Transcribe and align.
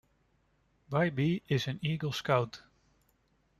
Bybee 0.89 1.43
is 1.47 1.67
an 1.67 1.77
Eagle 1.83 2.11
Scout. 2.11 2.63